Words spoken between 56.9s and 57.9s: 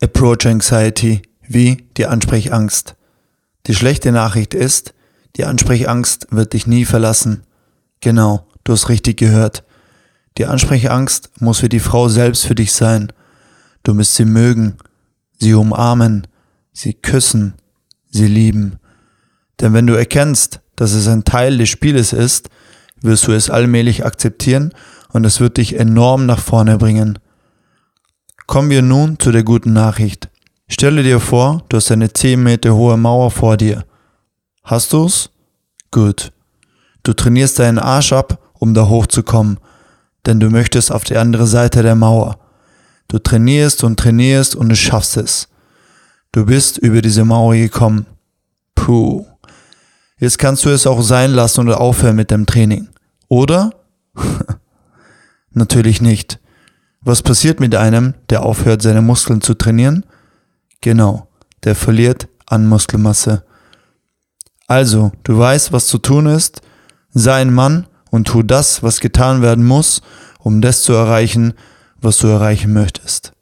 Was passiert mit